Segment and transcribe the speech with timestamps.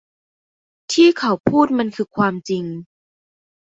[0.91, 2.65] ที่เขาพูดมันคือความจริง